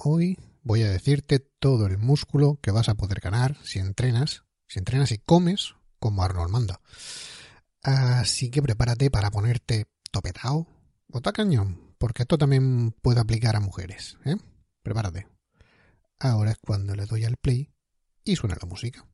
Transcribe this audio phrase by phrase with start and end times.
[0.00, 4.78] Hoy voy a decirte todo el músculo que vas a poder ganar si entrenas, si
[4.78, 6.80] entrenas y comes como Arnold manda.
[7.82, 10.68] Así que prepárate para ponerte topetao
[11.10, 14.36] o tacañón, porque esto también puede aplicar a mujeres, ¿eh?
[14.84, 15.26] Prepárate.
[16.20, 17.72] Ahora es cuando le doy al play
[18.22, 19.04] y suena la música.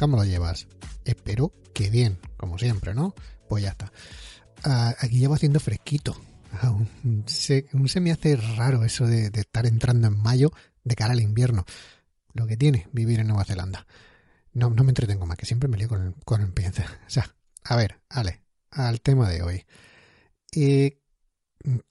[0.00, 0.66] ¿Cómo lo llevas?
[1.04, 3.14] Espero que bien, como siempre, ¿no?
[3.48, 3.92] Pues ya está.
[4.64, 6.18] Ah, aquí llevo haciendo fresquito.
[6.62, 6.88] Aún
[7.26, 10.50] se, aún se me hace raro eso de, estar entrando en mayo
[10.84, 11.66] de cara al invierno.
[12.32, 13.86] Lo que tiene vivir en Nueva Zelanda.
[14.54, 16.48] No, no me entretengo más, que siempre me lío con el, con el.
[17.06, 17.34] O sea,
[17.64, 18.40] a ver, Ale,
[18.70, 19.66] al tema de hoy.
[20.52, 20.98] Eh,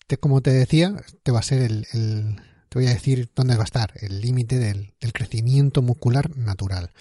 [0.08, 3.56] te- como te decía, te va a ser el, el- Te voy a decir dónde
[3.56, 6.92] va a estar el límite del, del crecimiento muscular natural.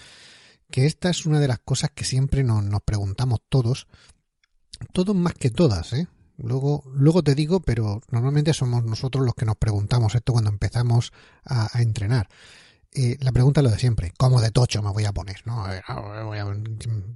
[0.71, 3.87] Que esta es una de las cosas que siempre nos, nos preguntamos todos.
[4.93, 6.07] Todos más que todas, ¿eh?
[6.41, 11.11] Luego, luego te digo, pero normalmente somos nosotros los que nos preguntamos esto cuando empezamos
[11.43, 12.29] a, entrenar.
[12.93, 14.13] Eh, la pregunta es lo de siempre.
[14.17, 15.41] ¿Cómo de tocho me voy a poner?
[15.45, 15.65] ¿No?
[15.65, 16.23] Ah,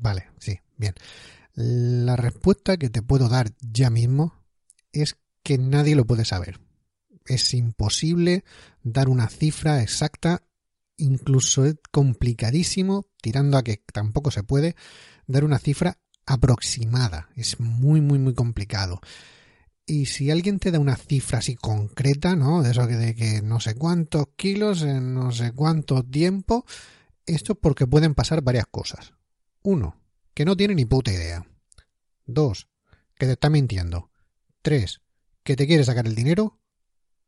[0.01, 0.93] Vale, sí, bien.
[1.55, 4.33] La respuesta que te puedo dar ya mismo
[4.91, 6.59] es que nadie lo puede saber.
[7.25, 8.43] Es imposible
[8.83, 10.43] dar una cifra exacta,
[10.97, 14.75] incluso es complicadísimo, tirando a que tampoco se puede,
[15.27, 17.29] dar una cifra aproximada.
[17.35, 19.01] Es muy, muy, muy complicado.
[19.85, 22.63] Y si alguien te da una cifra así concreta, ¿no?
[22.63, 26.65] De eso que de que no sé cuántos kilos en no sé cuánto tiempo,
[27.25, 29.13] esto es porque pueden pasar varias cosas.
[29.61, 30.01] Uno,
[30.33, 31.45] que no tiene ni puta idea.
[32.25, 32.69] Dos,
[33.15, 34.09] que te está mintiendo.
[34.61, 35.01] Tres,
[35.43, 36.59] que te quiere sacar el dinero.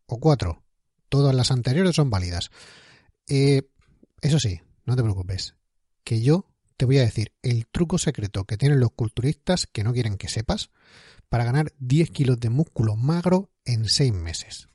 [0.06, 0.64] O cuatro,
[1.10, 2.52] todas las anteriores son válidas.
[3.28, 3.64] Eh,
[4.22, 5.56] eso sí, no te preocupes,
[6.04, 6.48] que yo
[6.78, 10.28] te voy a decir el truco secreto que tienen los culturistas que no quieren que
[10.28, 10.70] sepas
[11.30, 14.68] para ganar 10 kilos de músculo magro en 6 meses.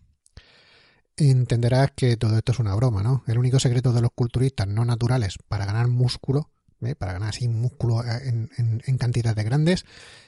[1.16, 3.24] Entenderás que todo esto es una broma, ¿no?
[3.26, 6.50] El único secreto de los culturistas no naturales para ganar músculo,
[6.80, 6.94] ¿eh?
[6.94, 9.84] para ganar así músculo en, en, en cantidades grandes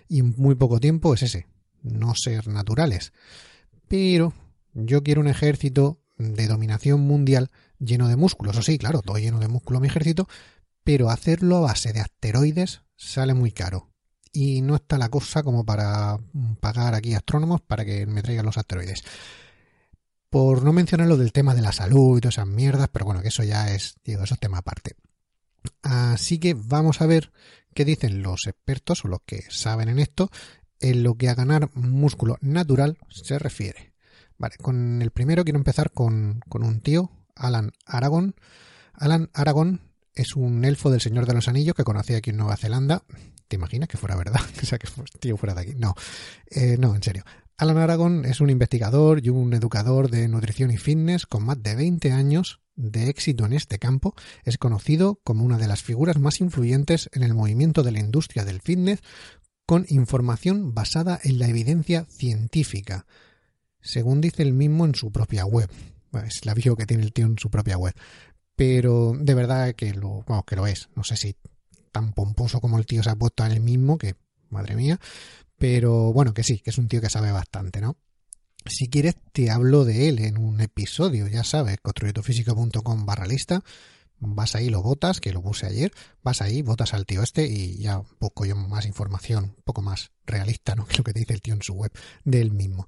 [0.09, 1.47] y en muy poco tiempo es ese,
[1.83, 3.13] no ser naturales.
[3.89, 4.35] Pero
[4.75, 7.51] yo quiero un ejército de dominación mundial
[7.85, 8.55] lleno de músculos.
[8.55, 10.29] Eso sí, claro, todo lleno de músculo mi ejército,
[10.85, 13.91] pero hacerlo a base de asteroides sale muy caro.
[14.33, 16.19] Y no está la cosa como para
[16.61, 19.03] pagar aquí astrónomos para que me traigan los asteroides.
[20.31, 23.21] Por no mencionar lo del tema de la salud y todas esas mierdas, pero bueno,
[23.21, 24.97] que eso ya es, digo, eso es tema aparte.
[25.83, 27.33] Así que vamos a ver
[27.75, 30.31] qué dicen los expertos o los que saben en esto
[30.81, 33.93] en lo que a ganar músculo natural se refiere.
[34.39, 38.35] Vale, con el primero quiero empezar con, con un tío, Alan Aragon.
[38.93, 39.81] Alan Aragon
[40.15, 43.03] es un elfo del Señor de los Anillos que conocí aquí en Nueva Zelanda.
[43.49, 44.41] ¿Te imaginas que fuera verdad?
[44.63, 44.89] O sea, que
[45.21, 45.75] tío fuera de aquí.
[45.77, 45.95] No,
[46.51, 47.25] eh, no, en serio.
[47.57, 51.77] Alan Aragon es un investigador y un educador de nutrición y fitness con más de
[51.77, 54.15] 20 años de éxito en este campo.
[54.45, 58.45] Es conocido como una de las figuras más influyentes en el movimiento de la industria
[58.45, 59.01] del fitness
[59.67, 63.07] con información basada en la evidencia científica,
[63.81, 65.71] según dice el mismo en su propia web.
[66.25, 67.95] Es la bio que tiene el tío en su propia web.
[68.57, 70.89] Pero de verdad que lo, bueno, que lo es.
[70.95, 71.37] No sé si
[71.91, 74.15] tan pomposo como el tío se ha puesto a él mismo, que
[74.49, 74.99] madre mía.
[75.59, 77.97] Pero bueno, que sí, que es un tío que sabe bastante, ¿no?
[78.67, 83.63] Si quieres, te hablo de él en un episodio, ya sabes, construyetufísico.com barra lista.
[84.19, 85.93] Vas ahí, lo votas, que lo puse ayer.
[86.23, 90.13] Vas ahí, votas al tío este y ya busco yo más información, un poco más
[90.27, 90.87] realista, ¿no?
[90.87, 91.93] Que lo que te dice el tío en su web
[92.25, 92.87] de él mismo.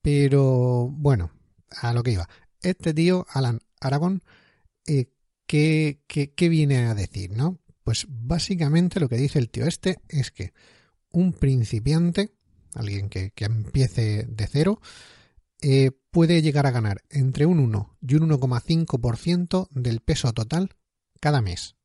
[0.00, 1.30] Pero bueno,
[1.70, 2.28] a lo que iba.
[2.62, 4.22] Este tío, Alan Aragon,
[4.86, 5.10] eh,
[5.46, 7.58] ¿qué, qué, qué viene a decir, no?
[7.84, 10.52] Pues básicamente lo que dice el tío este es que
[11.10, 12.32] un principiante,
[12.74, 14.80] alguien que, que empiece de cero,
[15.62, 20.70] eh, puede llegar a ganar entre un 1 y un 1,5% del peso total
[21.20, 21.76] cada mes.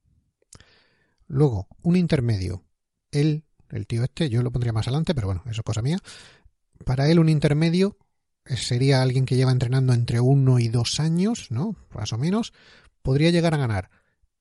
[1.28, 2.66] Luego, un intermedio.
[3.12, 5.98] Él, el tío este, yo lo pondría más adelante, pero bueno, eso es cosa mía.
[6.86, 7.98] Para él un intermedio
[8.46, 11.76] sería alguien que lleva entrenando entre uno y dos años, ¿no?
[11.94, 12.54] Más o menos,
[13.02, 13.90] podría llegar a ganar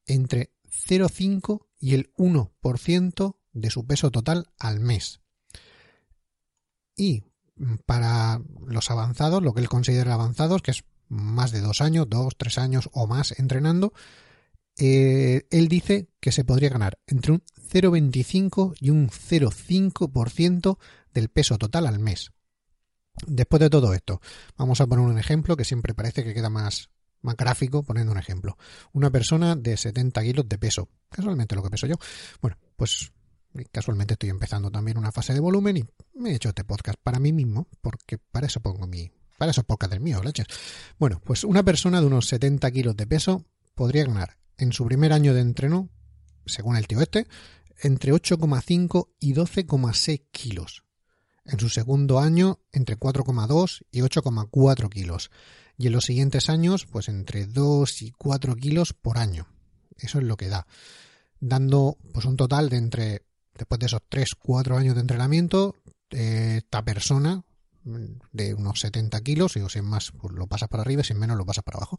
[0.07, 5.21] entre 0,5 y el 1% de su peso total al mes.
[6.97, 7.25] Y
[7.87, 12.37] para los avanzados, lo que él considera avanzados, que es más de dos años, dos,
[12.37, 13.93] tres años o más entrenando,
[14.79, 20.79] eh, él dice que se podría ganar entre un 0,25 y un 0,5%
[21.13, 22.33] del peso total al mes.
[23.27, 24.21] Después de todo esto,
[24.57, 26.91] vamos a poner un ejemplo que siempre parece que queda más,
[27.23, 28.57] más gráfico poniendo un ejemplo.
[28.93, 31.97] Una persona de 70 kilos de peso, casualmente lo que peso yo.
[32.41, 33.13] Bueno, pues
[33.73, 35.85] casualmente estoy empezando también una fase de volumen y
[36.15, 39.11] me he hecho este podcast para mí mismo, porque para eso pongo mi...
[39.39, 40.47] Para eso podcast del mío, leches.
[40.99, 45.15] Bueno, pues una persona de unos 70 kilos de peso podría ganar en su primer
[45.15, 45.89] año de entreno,
[46.45, 47.27] según el tío este,
[47.83, 50.85] entre 8,5 y 12,6 kilos.
[51.45, 55.31] En su segundo año, entre 4,2 y 8,4 kilos.
[55.77, 59.49] Y en los siguientes años, pues entre 2 y 4 kilos por año.
[59.97, 60.67] Eso es lo que da.
[61.41, 63.23] Dando pues un total de entre,
[63.55, 65.75] después de esos 3-4 años de entrenamiento,
[66.11, 67.45] eh, esta persona
[67.85, 71.37] de unos 70 kilos, si es más, pues lo pasas para arriba, si es menos,
[71.37, 71.99] lo pasas para abajo,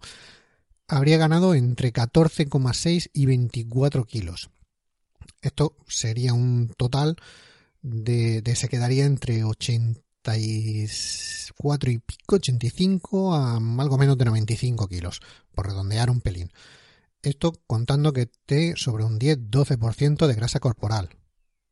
[0.87, 4.51] habría ganado entre 14,6 y 24 kilos.
[5.41, 7.17] Esto sería un total
[7.81, 15.19] de, se quedaría entre 84 y pico, 85 a algo menos de 95 kilos,
[15.53, 16.51] por redondear un pelín.
[17.21, 21.09] Esto contando que esté sobre un 10-12% de grasa corporal.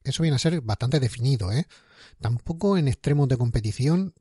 [0.04, 1.66] Eso viene a ser bastante definido, ¿eh?
[2.22, 4.14] Tampoco en extremos de competición,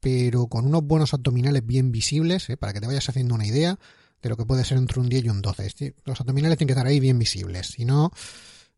[0.00, 2.56] pero con unos buenos abdominales bien visibles, ¿eh?
[2.56, 3.78] para que te vayas haciendo una idea
[4.22, 5.94] de lo que puede ser entre un 10 y un 12.
[6.04, 8.12] Los abdominales tienen que estar ahí bien visibles, si no,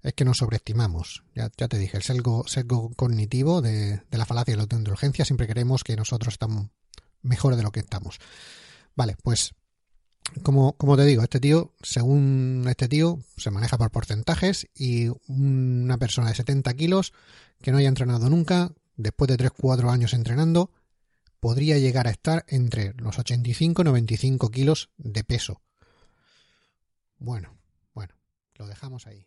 [0.03, 1.25] es que nos sobreestimamos.
[1.35, 2.45] Ya, te dije, el sesgo,
[2.97, 6.69] cognitivo de, la falacia de la indulgencia, siempre queremos que nosotros estamos
[7.23, 8.19] mejor de lo que estamos.
[8.97, 9.55] Vale, pues
[10.43, 15.99] como, como, te digo, este tío, según este tío, se maneja por porcentajes y una
[15.99, 17.13] persona de 70 kilos
[17.61, 20.71] que no haya entrenado nunca, después de 3-4 años entrenando,
[21.39, 25.61] podría llegar a estar entre los 85 y 95 kilos de peso.
[27.19, 27.57] Bueno,
[27.95, 28.15] bueno,
[28.55, 29.27] lo dejamos ahí.